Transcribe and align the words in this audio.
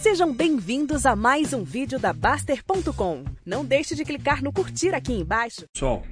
Sejam 0.00 0.32
bem-vindos 0.32 1.04
a 1.04 1.14
mais 1.14 1.52
um 1.52 1.62
vídeo 1.62 1.98
da 1.98 2.10
Baster.com. 2.10 3.22
Não 3.44 3.62
deixe 3.62 3.94
de 3.94 4.02
clicar 4.02 4.42
no 4.42 4.50
curtir 4.50 4.94
aqui 4.94 5.12
embaixo. 5.12 5.66
Pessoal, 5.74 6.02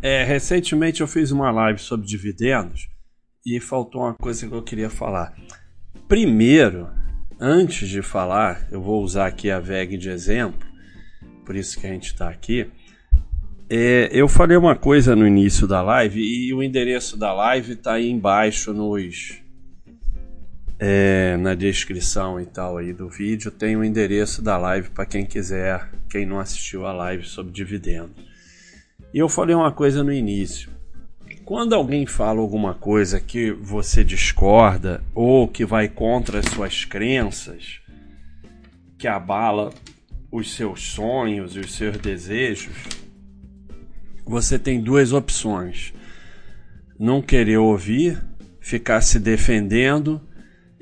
é, 0.00 0.24
recentemente 0.24 1.02
eu 1.02 1.06
fiz 1.06 1.30
uma 1.30 1.50
live 1.50 1.78
sobre 1.78 2.06
dividendos 2.06 2.88
e 3.44 3.60
faltou 3.60 4.00
uma 4.00 4.14
coisa 4.14 4.48
que 4.48 4.54
eu 4.54 4.62
queria 4.62 4.88
falar. 4.88 5.36
Primeiro, 6.08 6.88
antes 7.38 7.86
de 7.86 8.00
falar, 8.00 8.66
eu 8.72 8.80
vou 8.80 9.02
usar 9.02 9.26
aqui 9.26 9.50
a 9.50 9.60
VEG 9.60 9.98
de 9.98 10.08
exemplo, 10.08 10.66
por 11.44 11.54
isso 11.54 11.78
que 11.78 11.86
a 11.86 11.90
gente 11.90 12.06
está 12.06 12.30
aqui. 12.30 12.70
É, 13.68 14.08
eu 14.10 14.26
falei 14.26 14.56
uma 14.56 14.74
coisa 14.74 15.14
no 15.14 15.26
início 15.26 15.66
da 15.66 15.82
live 15.82 16.18
e 16.18 16.54
o 16.54 16.62
endereço 16.62 17.18
da 17.18 17.34
live 17.34 17.74
está 17.74 17.92
aí 17.92 18.08
embaixo 18.08 18.72
nos 18.72 19.43
é, 20.78 21.36
na 21.36 21.54
descrição 21.54 22.40
e 22.40 22.46
tal 22.46 22.76
aí 22.76 22.92
do 22.92 23.08
vídeo 23.08 23.50
tem 23.50 23.76
o 23.76 23.84
endereço 23.84 24.42
da 24.42 24.56
live 24.56 24.90
para 24.90 25.06
quem 25.06 25.24
quiser, 25.24 25.88
quem 26.10 26.26
não 26.26 26.40
assistiu 26.40 26.86
a 26.86 26.92
live 26.92 27.24
sobre 27.24 27.52
dividendo. 27.52 28.10
E 29.12 29.18
eu 29.18 29.28
falei 29.28 29.54
uma 29.54 29.72
coisa 29.72 30.02
no 30.02 30.12
início. 30.12 30.70
Quando 31.44 31.74
alguém 31.74 32.06
fala 32.06 32.40
alguma 32.40 32.74
coisa 32.74 33.20
que 33.20 33.52
você 33.52 34.02
discorda 34.02 35.04
ou 35.14 35.46
que 35.46 35.64
vai 35.64 35.88
contra 35.88 36.38
as 36.38 36.46
suas 36.46 36.84
crenças, 36.84 37.80
que 38.98 39.06
abala 39.06 39.72
os 40.32 40.54
seus 40.54 40.82
sonhos 40.82 41.54
e 41.54 41.60
os 41.60 41.74
seus 41.74 41.98
desejos, 41.98 42.74
você 44.24 44.58
tem 44.58 44.80
duas 44.80 45.12
opções: 45.12 45.92
não 46.98 47.20
querer 47.20 47.58
ouvir, 47.58 48.24
ficar 48.58 49.02
se 49.02 49.20
defendendo 49.20 50.20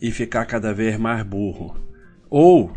e 0.02 0.10
ficar 0.10 0.44
cada 0.46 0.74
vez 0.74 0.98
mais 0.98 1.22
burro. 1.22 1.76
Ou 2.28 2.76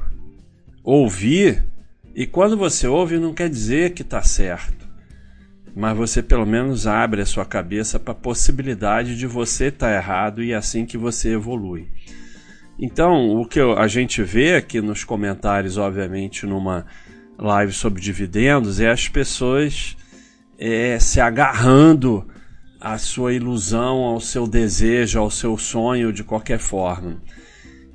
ouvir, 0.84 1.66
e 2.14 2.28
quando 2.28 2.56
você 2.56 2.88
ouve 2.88 3.18
não 3.18 3.34
quer 3.34 3.50
dizer 3.50 3.94
que 3.94 4.04
está 4.04 4.22
certo, 4.22 4.88
mas 5.76 5.98
você 5.98 6.22
pelo 6.22 6.46
menos 6.46 6.86
abre 6.86 7.22
a 7.22 7.26
sua 7.26 7.44
cabeça 7.44 8.00
para 8.00 8.12
a 8.12 8.16
possibilidade 8.16 9.18
de 9.18 9.26
você 9.26 9.66
estar 9.66 9.88
tá 9.88 9.96
errado 9.96 10.44
e 10.44 10.52
é 10.52 10.56
assim 10.56 10.86
que 10.86 11.00
você 11.00 11.34
evolui. 11.34 11.90
Então, 12.80 13.32
o 13.42 13.48
que 13.48 13.60
a 13.60 13.88
gente 13.88 14.22
vê 14.22 14.56
aqui 14.56 14.80
nos 14.80 15.04
comentários, 15.04 15.78
obviamente, 15.78 16.46
numa 16.46 16.86
live 17.40 17.74
sobre 17.74 18.02
dividendos, 18.02 18.80
é 18.80 18.92
as 18.92 19.08
pessoas 19.08 19.98
é, 20.60 21.00
se 21.00 21.20
agarrando 21.20 22.28
a 22.86 23.00
sua 23.00 23.34
ilusão, 23.34 24.04
ao 24.04 24.22
seu 24.22 24.46
desejo, 24.46 25.20
ao 25.20 25.32
seu 25.32 25.58
sonho 25.58 26.14
de 26.14 26.24
qualquer 26.24 26.60
forma. 26.60 27.20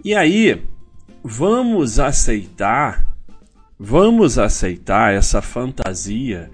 E 0.04 0.16
aí, 0.16 0.66
vamos 1.22 2.00
aceitar, 2.00 3.06
vamos 3.78 4.36
aceitar 4.36 5.14
essa 5.14 5.40
fantasia 5.40 6.50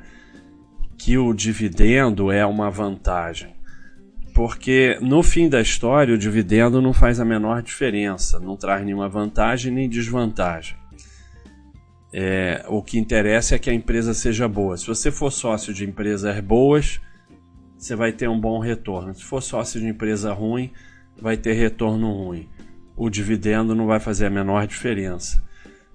que 0.99 1.17
o 1.17 1.33
dividendo 1.33 2.31
é 2.31 2.45
uma 2.45 2.71
vantagem. 2.71 3.57
Porque 4.35 4.99
no 5.01 5.23
fim 5.23 5.49
da 5.49 5.63
história, 5.63 6.15
o 6.15 6.19
dividendo 6.19 6.83
não 6.83 6.93
faz 6.93 7.19
a 7.19 7.25
menor 7.25 7.63
diferença, 7.63 8.39
não 8.39 8.55
traz 8.55 8.85
nenhuma 8.85 9.09
vantagem 9.09 9.73
nem 9.73 9.89
desvantagem. 9.89 10.77
É, 12.13 12.67
o 12.69 12.83
que 12.83 12.99
interessa 12.99 13.55
é 13.55 13.59
que 13.59 13.71
a 13.71 13.75
empresa 13.75 14.13
seja 14.13 14.47
boa. 14.47 14.77
Se 14.77 14.87
você 14.87 15.11
for 15.11 15.33
sócio 15.33 15.73
de 15.73 15.87
empresas 15.87 16.39
boas, 16.41 17.01
você 17.87 17.95
vai 17.95 18.13
ter 18.13 18.29
um 18.29 18.41
bom 18.41 18.59
retorno. 18.59 19.15
Se 19.15 19.23
for 19.23 19.41
sócio 19.41 19.81
de 19.81 19.87
empresa 19.87 20.33
ruim, 20.33 20.73
vai 21.21 21.37
ter 21.37 21.53
retorno 21.53 22.13
ruim. 22.13 22.49
O 22.97 23.09
dividendo 23.09 23.75
não 23.75 23.87
vai 23.87 24.01
fazer 24.01 24.27
a 24.27 24.31
menor 24.31 24.67
diferença. 24.67 25.45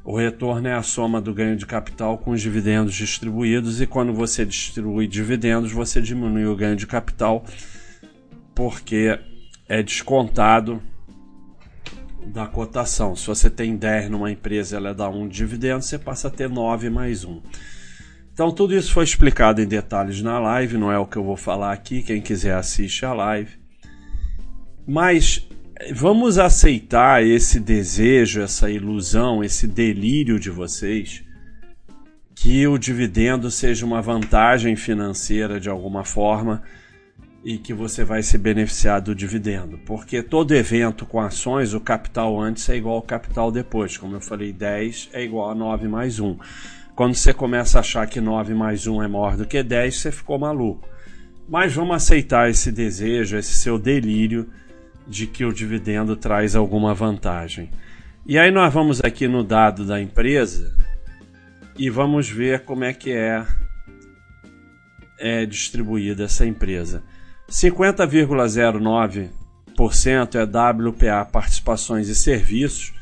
O 0.04 0.18
retorno 0.18 0.68
é 0.68 0.74
a 0.74 0.82
soma 0.82 1.22
do 1.22 1.34
ganho 1.34 1.56
de 1.56 1.66
capital 1.66 2.18
com 2.18 2.32
os 2.32 2.42
dividendos 2.42 2.96
distribuídos, 2.96 3.82
e 3.82 3.86
quando 3.86 4.14
você 4.14 4.46
distribui 4.46 5.06
dividendos, 5.06 5.72
você 5.72 6.02
diminui 6.02 6.46
o 6.46 6.56
ganho 6.56 6.76
de 6.76 6.88
capital, 6.88 7.46
porque 8.56 9.20
é 9.68 9.84
descontado 9.84 10.82
da 12.26 12.48
cotação. 12.48 13.16
Se 13.16 13.28
você 13.28 13.50
tem 13.50 13.76
10 13.76 14.10
numa 14.10 14.32
empresa 14.32 14.78
ela 14.78 14.94
dá 14.94 15.10
um 15.10 15.28
dividendo, 15.28 15.84
você 15.84 16.00
passa 16.00 16.30
a 16.30 16.32
ter 16.32 16.50
9 16.50 16.90
mais 16.90 17.24
1. 17.24 17.42
Então, 18.42 18.52
tudo 18.52 18.76
isso 18.76 18.92
foi 18.92 19.04
explicado 19.04 19.62
em 19.62 19.68
detalhes 19.68 20.20
na 20.24 20.40
live, 20.40 20.76
não 20.76 20.92
é 20.92 20.98
o 20.98 21.06
que 21.06 21.16
eu 21.16 21.24
vou 21.24 21.38
falar 21.38 21.72
aqui. 21.72 22.02
Quem 22.02 22.20
quiser 22.20 22.56
assiste 22.56 23.06
a 23.06 23.14
live. 23.14 23.52
Mas 24.84 25.48
vamos 25.94 26.40
aceitar 26.40 27.24
esse 27.24 27.60
desejo, 27.60 28.42
essa 28.42 28.68
ilusão, 28.68 29.44
esse 29.44 29.68
delírio 29.68 30.40
de 30.40 30.50
vocês 30.50 31.24
que 32.34 32.66
o 32.66 32.80
dividendo 32.80 33.52
seja 33.52 33.86
uma 33.86 34.02
vantagem 34.02 34.76
financeira 34.76 35.60
de 35.60 35.70
alguma 35.70 36.04
forma 36.04 36.64
e 37.46 37.60
que 37.60 37.76
você 37.76 38.04
vai 38.04 38.24
se 38.24 38.40
beneficiar 38.40 39.02
do 39.02 39.14
dividendo. 39.14 39.78
Porque 39.86 40.24
todo 40.24 40.56
evento 40.56 41.06
com 41.06 41.20
ações, 41.20 41.76
o 41.76 41.80
capital 41.80 42.42
antes 42.42 42.68
é 42.70 42.76
igual 42.76 42.96
ao 42.96 43.02
capital 43.04 43.52
depois. 43.52 43.98
Como 43.98 44.16
eu 44.16 44.22
falei, 44.22 44.52
10 44.52 45.10
é 45.14 45.24
igual 45.24 45.52
a 45.52 45.54
9 45.54 45.88
mais 45.88 46.20
1. 46.20 46.40
Quando 46.96 47.16
você 47.16 47.34
começa 47.34 47.78
a 47.78 47.82
achar 47.82 48.08
que 48.08 48.22
9 48.22 48.54
mais 48.54 48.88
1 48.88 49.04
é 49.04 49.08
maior 49.08 49.38
do 49.38 49.46
que 49.46 49.64
10, 49.64 49.96
você 49.96 50.12
ficou 50.12 50.38
maluco. 50.38 50.88
Mas 51.48 51.74
vamos 51.74 51.96
aceitar 51.96 52.50
esse 52.50 52.70
desejo, 52.72 53.38
esse 53.38 53.54
seu 53.54 53.80
delírio 53.80 54.50
de 55.08 55.28
que 55.28 55.44
o 55.44 55.54
dividendo 55.54 56.16
traz 56.16 56.56
alguma 56.56 56.94
vantagem. 56.94 57.70
E 58.26 58.38
aí 58.38 58.52
nós 58.52 58.74
vamos 58.74 59.02
aqui 59.02 59.28
no 59.28 59.44
dado 59.44 59.86
da 59.86 60.02
empresa 60.02 60.74
e 61.78 61.90
vamos 61.90 62.30
ver 62.30 62.64
como 62.64 62.84
é 62.84 62.94
que 62.94 63.12
é, 63.12 63.46
é 65.20 65.46
distribuída 65.46 66.26
essa 66.26 66.46
empresa. 66.46 67.04
50,09% 67.50 70.36
é 70.36 70.44
WPA 70.44 71.26
Participações 71.26 72.08
e 72.08 72.16
Serviços, 72.16 72.94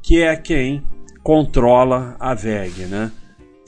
que 0.00 0.22
é 0.22 0.36
quem 0.36 0.82
controla 1.22 2.16
a 2.18 2.32
VEG, 2.32 2.86
né? 2.86 3.12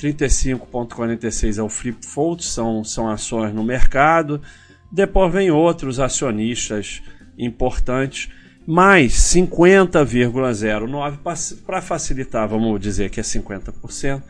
35,46 0.02 1.58
é 1.58 1.62
o 1.62 1.68
flip 1.68 2.04
float, 2.04 2.44
são, 2.44 2.82
são 2.82 3.08
ações 3.08 3.54
no 3.54 3.62
mercado. 3.62 4.42
Depois 4.90 5.32
vem 5.32 5.52
outros 5.52 6.00
acionistas 6.00 7.00
importantes, 7.38 8.28
mais 8.66 9.12
50,09 9.12 11.62
para 11.64 11.80
facilitar, 11.80 12.48
vamos 12.48 12.80
dizer 12.80 13.10
que 13.10 13.20
é 13.20 13.22
50%, 13.22 14.20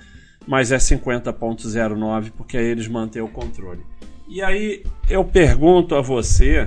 mas 0.47 0.71
é 0.71 0.77
50,09 0.77 2.33
porque 2.37 2.59
aí 2.59 2.67
eles 2.67 2.87
mantêm 2.87 3.23
o 3.23 3.29
controle. 3.29 3.81
E 4.29 4.43
aí 4.43 4.85
eu 5.09 5.25
pergunto 5.25 5.95
a 5.95 6.03
você 6.03 6.67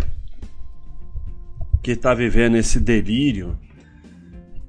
que 1.83 1.91
está 1.91 2.15
vivendo 2.15 2.57
esse 2.57 2.79
delírio 2.79 3.55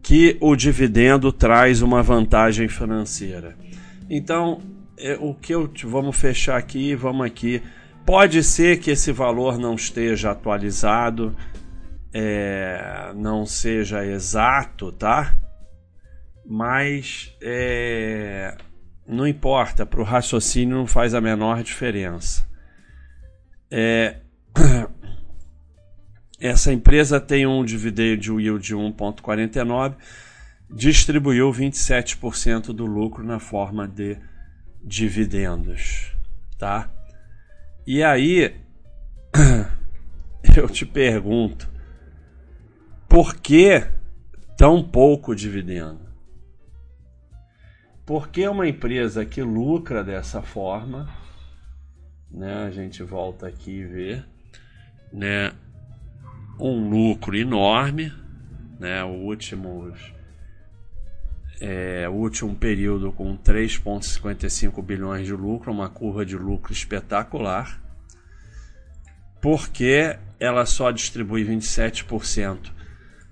que 0.03 0.37
o 0.41 0.55
dividendo 0.55 1.33
traz 1.33 1.81
uma 1.83 2.01
vantagem 2.03 2.69
financeira. 2.69 3.57
Então, 4.09 4.61
é, 4.99 5.17
o 5.21 5.35
que 5.35 5.55
eu 5.55 5.71
vamos 5.85 6.17
fechar 6.17 6.57
aqui, 6.57 6.95
vamos 6.95 7.27
aqui. 7.27 7.63
Pode 8.05 8.43
ser 8.43 8.79
que 8.79 8.91
esse 8.91 9.11
valor 9.11 9.59
não 9.59 9.75
esteja 9.75 10.31
atualizado, 10.31 11.37
é, 12.15 13.13
não 13.17 13.45
seja 13.45 14.07
exato, 14.07 14.93
tá? 14.93 15.37
Mas 16.49 17.37
é, 17.43 18.57
não 19.07 19.27
importa, 19.27 19.85
para 19.85 20.01
o 20.01 20.05
raciocínio 20.05 20.77
não 20.77 20.87
faz 20.87 21.15
a 21.15 21.21
menor 21.21 21.65
diferença. 21.65 22.47
É, 23.69 24.21
essa 26.41 26.73
empresa 26.73 27.21
tem 27.21 27.45
um 27.45 27.65
dividend 27.65 28.31
yield 28.31 28.65
de 28.65 28.77
1,49 28.77 29.97
distribuiu 30.71 31.51
27% 31.51 32.67
do 32.67 32.87
lucro 32.87 33.25
na 33.25 33.39
forma 33.39 33.87
de 33.87 34.19
dividendos, 34.83 36.13
tá? 36.59 36.91
E 37.87 38.03
aí 38.03 38.57
eu 40.57 40.69
te 40.69 40.85
pergunto, 40.85 41.69
por 43.09 43.37
que 43.37 43.87
tão 44.57 44.83
pouco 44.83 45.35
dividendo? 45.35 46.07
Por 48.05 48.29
que 48.29 48.47
uma 48.47 48.69
empresa 48.69 49.25
que 49.25 49.43
lucra 49.43 50.05
dessa 50.05 50.41
forma, 50.41 51.09
né? 52.31 52.65
A 52.65 52.71
gente 52.71 53.03
volta 53.03 53.49
aqui 53.49 53.81
e 53.81 53.85
vê, 53.85 54.25
né? 55.13 55.53
Um 56.59 56.89
lucro 56.89 57.37
enorme, 57.37 58.13
né? 58.79 59.03
O 59.03 59.11
últimos 59.11 60.16
é, 61.61 62.09
último 62.09 62.55
período 62.55 63.13
com 63.13 63.37
3,55 63.37 64.83
bilhões 64.83 65.27
de 65.27 65.33
lucro, 65.33 65.73
uma 65.73 65.89
curva 65.89 66.25
de 66.25 66.37
lucro 66.37 66.73
espetacular, 66.73 67.81
porque 69.41 70.19
ela 70.39 70.67
só 70.67 70.91
distribui 70.91 71.45
27% 71.45 72.73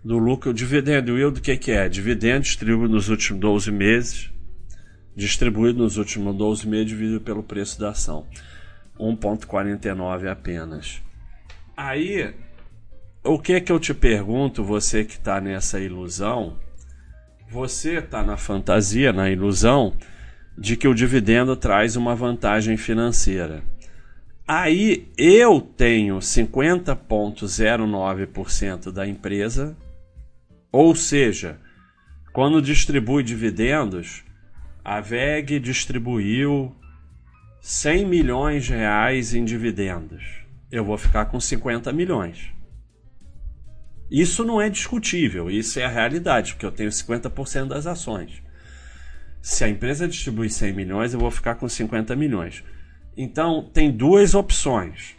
do 0.03 0.19
lucro. 0.19 0.51
O 0.51 0.55
dividendo 0.55 1.19
yield, 1.19 1.39
o 1.39 1.43
que, 1.43 1.57
que 1.57 1.73
é? 1.73 1.89
Dividendo 1.89 2.43
distribuído 2.43 2.95
nos 2.95 3.09
últimos 3.09 3.41
12 3.41 3.73
meses, 3.73 4.31
distribuído 5.17 5.83
nos 5.83 5.97
últimos 5.97 6.35
12 6.37 6.69
meses, 6.69 6.87
dividido 6.87 7.21
pelo 7.21 7.43
preço 7.43 7.79
da 7.81 7.91
ação. 7.91 8.27
1,49 8.99 10.31
apenas. 10.31 11.03
Aí, 11.77 12.33
o 13.25 13.39
que 13.39 13.61
que 13.61 13.73
eu 13.73 13.81
te 13.81 13.93
pergunto, 13.93 14.63
você 14.63 15.05
que 15.05 15.15
está 15.15 15.41
nessa 15.41 15.81
ilusão, 15.81 16.59
você 17.55 17.99
está 17.99 18.23
na 18.25 18.37
fantasia, 18.37 19.13
na 19.13 19.31
ilusão, 19.31 19.95
de 20.59 20.77
que 20.77 20.89
o 20.89 20.95
dividendo 20.95 21.55
traz 21.55 21.95
uma 21.95 22.13
vantagem 22.13 22.77
financeira. 22.77 23.63
Aí 24.45 25.09
eu 25.17 25.61
tenho 25.61 26.19
50,09% 26.19 28.91
da 28.91 29.07
empresa, 29.07 29.77
ou 30.73 30.97
seja, 30.97 31.61
quando 32.33 32.61
distribui 32.61 33.23
dividendos, 33.23 34.25
a 34.85 35.01
VEG 35.01 35.61
distribuiu 35.61 36.75
100 37.61 38.05
milhões 38.05 38.65
de 38.65 38.75
reais 38.75 39.33
em 39.33 39.45
dividendos. 39.45 40.25
Eu 40.73 40.85
vou 40.85 40.99
ficar 40.99 41.27
com 41.27 41.39
50 41.39 41.93
milhões. 41.93 42.53
Isso 44.11 44.45
não 44.45 44.61
é 44.61 44.69
discutível, 44.69 45.51
isso 45.51 45.79
é 45.79 45.85
a 45.85 45.89
realidade, 45.89 46.53
porque 46.53 46.67
eu 46.67 46.73
tenho 46.73 46.91
50% 46.91 47.69
das 47.69 47.87
ações. 47.87 48.43
Se 49.41 49.65
a 49.65 49.69
empresa 49.69 50.09
distribui 50.09 50.49
100 50.49 50.73
milhões, 50.73 51.13
eu 51.13 51.21
vou 51.21 51.31
ficar 51.31 51.57
com 51.57 51.69
50 51.69 52.15
milhões. 52.17 52.65
Então, 53.17 53.69
tem 53.73 53.91
duas 53.91 54.35
opções. 54.35 55.17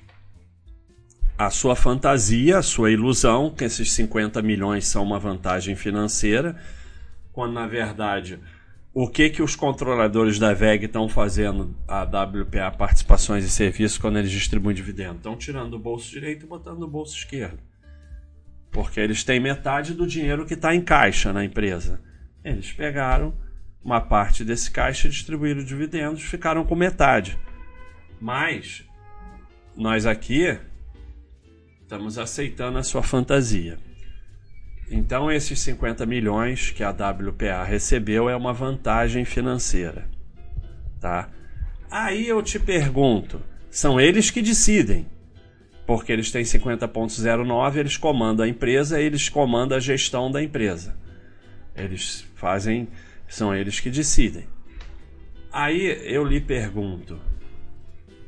A 1.37 1.49
sua 1.49 1.75
fantasia, 1.75 2.57
a 2.57 2.63
sua 2.63 2.91
ilusão, 2.91 3.49
que 3.49 3.63
esses 3.63 3.91
50 3.91 4.41
milhões 4.41 4.87
são 4.87 5.03
uma 5.03 5.19
vantagem 5.19 5.75
financeira, 5.75 6.55
quando 7.33 7.53
na 7.53 7.67
verdade 7.67 8.39
o 8.93 9.09
que 9.09 9.29
que 9.29 9.43
os 9.43 9.57
controladores 9.57 10.39
da 10.39 10.53
VEG 10.53 10.85
estão 10.85 11.09
fazendo 11.09 11.75
a 11.85 12.03
WPA 12.03 12.71
participações 12.71 13.43
e 13.43 13.49
serviços 13.49 13.97
quando 13.97 14.17
eles 14.17 14.31
distribuem 14.31 14.73
dividendo? 14.73 15.17
Estão 15.17 15.35
tirando 15.35 15.71
do 15.71 15.79
bolso 15.79 16.09
direito 16.09 16.45
e 16.45 16.47
botando 16.47 16.79
no 16.79 16.87
bolso 16.87 17.17
esquerdo. 17.17 17.59
Porque 18.75 18.99
eles 18.99 19.23
têm 19.23 19.39
metade 19.39 19.93
do 19.93 20.05
dinheiro 20.05 20.45
que 20.45 20.53
está 20.53 20.75
em 20.75 20.81
caixa 20.81 21.31
na 21.31 21.45
empresa. 21.45 22.01
Eles 22.43 22.73
pegaram 22.73 23.33
uma 23.81 24.01
parte 24.01 24.43
desse 24.43 24.69
caixa 24.69 25.07
e 25.07 25.11
distribuíram 25.11 25.63
dividendos, 25.63 26.21
ficaram 26.23 26.65
com 26.65 26.75
metade. 26.75 27.39
Mas 28.19 28.83
nós 29.77 30.05
aqui 30.05 30.59
estamos 31.81 32.17
aceitando 32.17 32.77
a 32.77 32.83
sua 32.83 33.01
fantasia. 33.01 33.77
Então, 34.91 35.31
esses 35.31 35.57
50 35.61 36.05
milhões 36.05 36.69
que 36.69 36.83
a 36.83 36.89
WPA 36.89 37.63
recebeu 37.63 38.29
é 38.29 38.35
uma 38.35 38.51
vantagem 38.51 39.23
financeira. 39.23 40.09
Tá? 40.99 41.29
Aí 41.89 42.27
eu 42.27 42.43
te 42.43 42.59
pergunto: 42.59 43.41
são 43.69 44.01
eles 44.01 44.29
que 44.29 44.41
decidem. 44.41 45.14
Porque 45.85 46.11
eles 46.11 46.31
têm 46.31 46.43
50,09, 46.43 47.77
eles 47.77 47.97
comandam 47.97 48.45
a 48.45 48.49
empresa, 48.49 48.99
eles 48.99 49.29
comandam 49.29 49.77
a 49.77 49.81
gestão 49.81 50.31
da 50.31 50.41
empresa. 50.41 50.95
Eles 51.75 52.25
fazem, 52.35 52.87
são 53.27 53.53
eles 53.53 53.79
que 53.79 53.89
decidem. 53.89 54.47
Aí 55.51 55.85
eu 56.05 56.25
lhe 56.25 56.41
pergunto: 56.41 57.19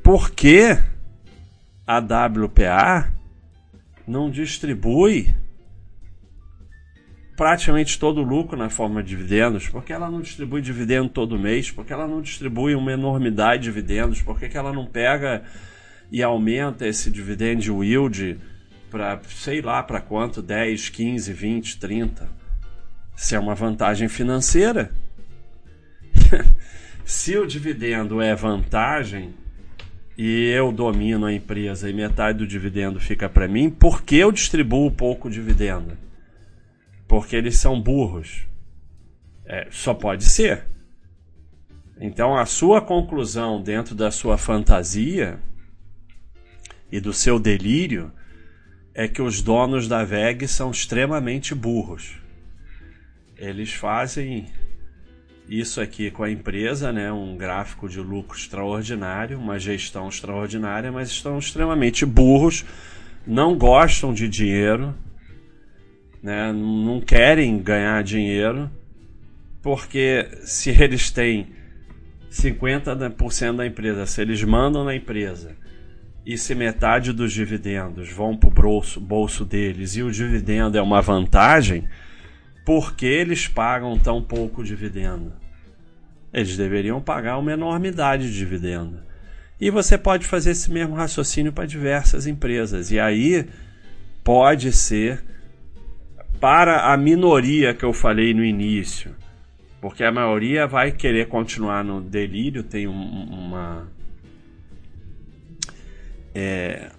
por 0.02 0.30
que 0.30 0.78
a 1.86 1.98
WPA 1.98 3.12
não 4.06 4.30
distribui 4.30 5.34
praticamente 7.36 7.98
todo 7.98 8.20
o 8.20 8.24
lucro 8.24 8.56
na 8.56 8.70
forma 8.70 9.02
de 9.02 9.10
dividendos? 9.10 9.68
Por 9.68 9.84
que 9.84 9.92
ela 9.92 10.10
não 10.10 10.20
distribui 10.20 10.60
dividendo 10.60 11.08
todo 11.08 11.38
mês? 11.38 11.70
Por 11.70 11.84
que 11.84 11.92
ela 11.92 12.06
não 12.06 12.20
distribui 12.20 12.74
uma 12.74 12.92
enormidade 12.92 13.62
de 13.62 13.68
dividendos? 13.68 14.22
Por 14.22 14.38
que 14.38 14.56
ela 14.56 14.72
não 14.72 14.86
pega 14.86 15.44
e 16.10 16.22
aumenta 16.22 16.86
esse 16.86 17.10
dividend 17.10 17.70
yield 17.70 18.38
para 18.90 19.20
sei 19.28 19.60
lá 19.60 19.82
para 19.82 20.00
quanto? 20.00 20.40
10, 20.40 20.88
15, 20.88 21.32
20, 21.32 21.78
30? 21.78 22.28
Se 23.14 23.34
é 23.34 23.38
uma 23.38 23.54
vantagem 23.54 24.08
financeira. 24.08 24.90
Se 27.04 27.36
o 27.36 27.46
dividendo 27.46 28.20
é 28.20 28.34
vantagem, 28.34 29.34
e 30.16 30.46
eu 30.46 30.72
domino 30.72 31.26
a 31.26 31.32
empresa 31.32 31.88
e 31.88 31.92
metade 31.92 32.38
do 32.38 32.46
dividendo 32.46 32.98
fica 32.98 33.28
para 33.28 33.46
mim, 33.46 33.70
por 33.70 34.02
que 34.02 34.16
eu 34.16 34.32
distribuo 34.32 34.90
pouco 34.90 35.30
dividendo? 35.30 35.96
Porque 37.06 37.36
eles 37.36 37.56
são 37.56 37.80
burros. 37.80 38.46
É, 39.46 39.68
só 39.70 39.94
pode 39.94 40.24
ser. 40.24 40.64
Então 42.00 42.36
a 42.36 42.44
sua 42.44 42.82
conclusão 42.82 43.62
dentro 43.62 43.94
da 43.94 44.10
sua 44.10 44.36
fantasia 44.36 45.38
e 46.90 47.00
do 47.00 47.12
seu 47.12 47.38
delírio 47.38 48.12
é 48.94 49.06
que 49.06 49.22
os 49.22 49.40
donos 49.40 49.86
da 49.86 50.04
VEG 50.04 50.48
são 50.48 50.70
extremamente 50.70 51.54
burros. 51.54 52.16
Eles 53.36 53.72
fazem 53.72 54.46
isso 55.48 55.80
aqui 55.80 56.10
com 56.10 56.24
a 56.24 56.30
empresa, 56.30 56.92
né, 56.92 57.10
um 57.12 57.36
gráfico 57.36 57.88
de 57.88 58.00
lucro 58.00 58.36
extraordinário, 58.36 59.38
uma 59.38 59.58
gestão 59.58 60.08
extraordinária, 60.08 60.90
mas 60.90 61.10
estão 61.10 61.38
extremamente 61.38 62.04
burros, 62.04 62.64
não 63.26 63.56
gostam 63.56 64.12
de 64.12 64.28
dinheiro, 64.28 64.94
né, 66.22 66.52
não 66.52 67.00
querem 67.00 67.58
ganhar 67.62 68.02
dinheiro, 68.02 68.70
porque 69.62 70.28
se 70.42 70.70
eles 70.70 71.10
têm 71.10 71.46
50% 72.30 73.56
da 73.56 73.66
empresa, 73.66 74.06
se 74.06 74.20
eles 74.20 74.42
mandam 74.42 74.84
na 74.84 74.94
empresa 74.94 75.56
e 76.28 76.36
se 76.36 76.54
metade 76.54 77.10
dos 77.10 77.32
dividendos 77.32 78.10
vão 78.10 78.36
para 78.36 78.50
o 78.50 78.52
bolso, 78.52 79.00
bolso 79.00 79.46
deles 79.46 79.96
e 79.96 80.02
o 80.02 80.12
dividendo 80.12 80.76
é 80.76 80.82
uma 80.82 81.00
vantagem, 81.00 81.88
por 82.66 82.94
que 82.94 83.06
eles 83.06 83.48
pagam 83.48 83.98
tão 83.98 84.22
pouco 84.22 84.62
dividendo? 84.62 85.32
Eles 86.30 86.54
deveriam 86.54 87.00
pagar 87.00 87.38
uma 87.38 87.50
enormidade 87.50 88.30
de 88.30 88.36
dividendo. 88.36 88.98
E 89.58 89.70
você 89.70 89.96
pode 89.96 90.26
fazer 90.26 90.50
esse 90.50 90.70
mesmo 90.70 90.94
raciocínio 90.94 91.50
para 91.50 91.64
diversas 91.64 92.26
empresas. 92.26 92.90
E 92.90 93.00
aí 93.00 93.46
pode 94.22 94.70
ser 94.70 95.24
para 96.38 96.92
a 96.92 96.96
minoria 96.98 97.72
que 97.72 97.86
eu 97.86 97.94
falei 97.94 98.34
no 98.34 98.44
início, 98.44 99.16
porque 99.80 100.04
a 100.04 100.12
maioria 100.12 100.66
vai 100.66 100.92
querer 100.92 101.28
continuar 101.28 101.82
no 101.82 102.02
delírio, 102.02 102.62
tem 102.62 102.86
um, 102.86 102.92
uma. 102.92 103.88
É, 106.40 106.92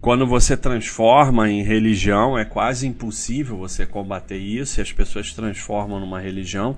quando 0.00 0.24
você 0.24 0.56
transforma 0.56 1.50
em 1.50 1.64
religião, 1.64 2.38
é 2.38 2.44
quase 2.44 2.86
impossível 2.86 3.56
você 3.56 3.84
combater 3.84 4.36
isso, 4.36 4.78
e 4.78 4.82
as 4.82 4.92
pessoas 4.92 5.32
transformam 5.32 5.98
numa 5.98 6.20
religião. 6.20 6.76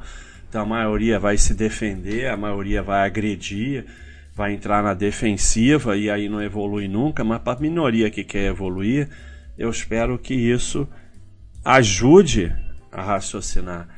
Então 0.48 0.62
a 0.62 0.66
maioria 0.66 1.20
vai 1.20 1.36
se 1.36 1.52
defender, 1.52 2.30
a 2.30 2.38
maioria 2.38 2.82
vai 2.82 3.06
agredir, 3.06 3.84
vai 4.34 4.54
entrar 4.54 4.82
na 4.82 4.94
defensiva 4.94 5.94
e 5.94 6.08
aí 6.08 6.26
não 6.26 6.42
evolui 6.42 6.88
nunca. 6.88 7.22
Mas 7.22 7.42
para 7.42 7.58
a 7.58 7.60
minoria 7.60 8.10
que 8.10 8.24
quer 8.24 8.46
evoluir, 8.46 9.10
eu 9.58 9.68
espero 9.68 10.18
que 10.18 10.32
isso 10.32 10.88
ajude 11.62 12.50
a 12.90 13.02
raciocinar. 13.02 13.88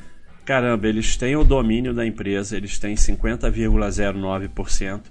Caramba, 0.43 0.87
eles 0.87 1.15
têm 1.15 1.37
o 1.37 1.45
domínio 1.45 1.93
da 1.93 2.05
empresa, 2.05 2.57
eles 2.57 2.77
têm 2.79 2.95
50,09%, 2.95 5.03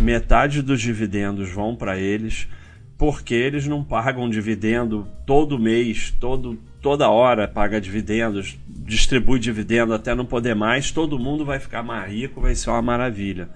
metade 0.00 0.62
dos 0.62 0.80
dividendos 0.80 1.50
vão 1.50 1.76
para 1.76 1.98
eles 1.98 2.48
porque 2.96 3.34
eles 3.34 3.66
não 3.66 3.82
pagam 3.82 4.28
dividendo 4.28 5.08
todo 5.24 5.58
mês, 5.58 6.14
todo, 6.20 6.58
toda 6.82 7.08
hora 7.08 7.48
paga 7.48 7.80
dividendos, 7.80 8.58
distribui 8.68 9.38
dividendo 9.38 9.94
até 9.94 10.14
não 10.14 10.26
poder 10.26 10.54
mais, 10.54 10.90
todo 10.90 11.18
mundo 11.18 11.42
vai 11.44 11.58
ficar 11.58 11.82
mais 11.82 12.12
rico, 12.12 12.42
vai 12.42 12.54
ser 12.54 12.68
uma 12.68 12.82
maravilha. 12.82 13.48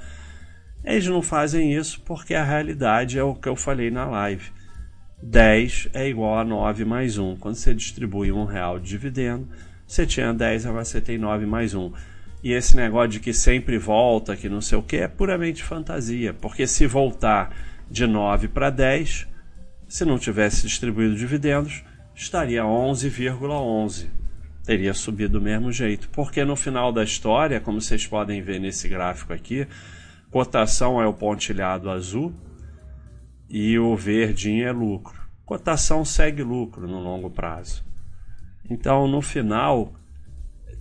Eles 0.82 1.06
não 1.06 1.20
fazem 1.20 1.74
isso 1.74 2.00
porque 2.06 2.34
a 2.34 2.42
realidade 2.42 3.18
é 3.18 3.22
o 3.22 3.34
que 3.34 3.48
eu 3.48 3.54
falei 3.54 3.90
na 3.90 4.06
live. 4.06 4.50
10 5.22 5.88
é 5.92 6.08
igual 6.08 6.38
a 6.38 6.44
9 6.44 6.84
mais 6.84 7.18
1. 7.18 7.36
Quando 7.36 7.56
você 7.56 7.74
distribui 7.74 8.32
um 8.32 8.44
real 8.44 8.78
de 8.78 8.88
dividendo, 8.88 9.48
você 9.86 10.06
tinha 10.06 10.32
10, 10.32 10.66
agora 10.66 10.84
você 10.84 11.00
tem 11.00 11.18
9 11.18 11.44
mais 11.46 11.74
1. 11.74 11.92
E 12.44 12.52
esse 12.52 12.76
negócio 12.76 13.08
de 13.08 13.20
que 13.20 13.32
sempre 13.32 13.78
volta, 13.78 14.36
que 14.36 14.50
não 14.50 14.60
sei 14.60 14.76
o 14.76 14.82
que, 14.82 14.98
é 14.98 15.08
puramente 15.08 15.64
fantasia. 15.64 16.34
Porque 16.34 16.66
se 16.66 16.86
voltar 16.86 17.56
de 17.90 18.06
9 18.06 18.48
para 18.48 18.68
10, 18.68 19.26
se 19.88 20.04
não 20.04 20.18
tivesse 20.18 20.66
distribuído 20.66 21.16
dividendos, 21.16 21.82
estaria 22.14 22.62
11,11. 22.62 24.10
Teria 24.62 24.92
subido 24.92 25.38
do 25.38 25.40
mesmo 25.42 25.72
jeito. 25.72 26.10
Porque 26.10 26.44
no 26.44 26.54
final 26.54 26.92
da 26.92 27.02
história, 27.02 27.60
como 27.60 27.80
vocês 27.80 28.06
podem 28.06 28.42
ver 28.42 28.60
nesse 28.60 28.90
gráfico 28.90 29.32
aqui, 29.32 29.66
cotação 30.30 31.00
é 31.00 31.06
o 31.06 31.14
pontilhado 31.14 31.88
azul 31.88 32.34
e 33.48 33.78
o 33.78 33.96
verdinho 33.96 34.68
é 34.68 34.72
lucro. 34.72 35.18
Cotação 35.46 36.04
segue 36.04 36.42
lucro 36.42 36.86
no 36.86 37.00
longo 37.00 37.30
prazo. 37.30 37.82
Então, 38.68 39.08
no 39.08 39.22
final, 39.22 39.94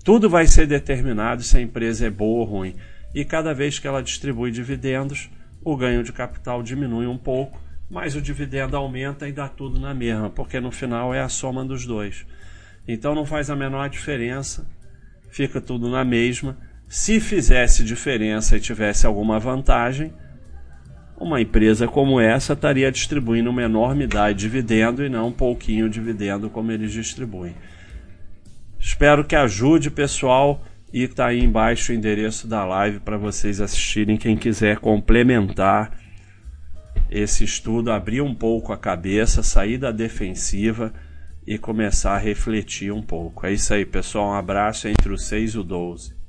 tudo 0.03 0.29
vai 0.29 0.45
ser 0.48 0.67
determinado 0.67 1.43
se 1.43 1.57
a 1.57 1.62
empresa 1.62 2.05
é 2.05 2.10
boa 2.10 2.41
ou 2.41 2.45
ruim. 2.45 2.75
E 3.15 3.24
cada 3.24 3.53
vez 3.53 3.79
que 3.79 3.88
ela 3.88 4.03
distribui 4.03 4.51
dividendos, 4.51 5.29
o 5.63 5.77
ganho 5.77 6.03
de 6.03 6.12
capital 6.12 6.62
diminui 6.62 7.07
um 7.07 7.17
pouco, 7.17 7.62
mas 7.89 8.15
o 8.15 8.22
dividendo 8.22 8.75
aumenta 8.75 9.27
e 9.27 9.31
dá 9.31 9.48
tudo 9.48 9.79
na 9.79 9.93
mesma, 9.93 10.29
porque 10.29 10.60
no 10.60 10.72
final 10.72 11.13
é 11.13 11.22
a 11.22 11.29
soma 11.29 11.63
dos 11.63 11.86
dois. 11.86 12.25
Então 12.88 13.15
não 13.15 13.25
faz 13.25 13.50
a 13.50 13.55
menor 13.55 13.89
diferença, 13.89 14.67
fica 15.29 15.62
tudo 15.62 15.89
na 15.89 16.03
mesma. 16.03 16.57
Se 16.88 17.19
fizesse 17.19 17.83
diferença 17.83 18.57
e 18.57 18.60
tivesse 18.60 19.05
alguma 19.05 19.39
vantagem, 19.39 20.13
uma 21.17 21.39
empresa 21.39 21.88
como 21.88 22.19
essa 22.19 22.53
estaria 22.53 22.91
distribuindo 22.91 23.50
uma 23.50 23.63
enormidade 23.63 24.39
de 24.39 24.43
dividendo 24.43 25.05
e 25.05 25.10
não 25.10 25.27
um 25.27 25.31
pouquinho 25.31 25.89
dividendo 25.89 26.50
como 26.50 26.72
eles 26.72 26.91
distribuem. 26.91 27.55
Espero 28.83 29.23
que 29.23 29.33
ajude, 29.33 29.89
pessoal. 29.89 30.61
E 30.91 31.03
está 31.03 31.27
aí 31.27 31.39
embaixo 31.39 31.91
o 31.91 31.95
endereço 31.95 32.47
da 32.47 32.65
live 32.65 32.99
para 32.99 33.17
vocês 33.17 33.61
assistirem. 33.61 34.17
Quem 34.17 34.35
quiser 34.35 34.77
complementar 34.77 35.97
esse 37.09 37.45
estudo, 37.45 37.91
abrir 37.91 38.21
um 38.21 38.35
pouco 38.35 38.73
a 38.73 38.77
cabeça, 38.77 39.41
sair 39.41 39.77
da 39.77 39.89
defensiva 39.89 40.93
e 41.47 41.57
começar 41.57 42.15
a 42.15 42.19
refletir 42.19 42.91
um 42.91 43.01
pouco. 43.01 43.45
É 43.45 43.53
isso 43.53 43.73
aí, 43.73 43.85
pessoal. 43.85 44.31
Um 44.31 44.33
abraço 44.33 44.89
entre 44.89 45.13
o 45.13 45.17
6 45.17 45.51
e 45.51 45.59
o 45.59 45.63
12. 45.63 46.22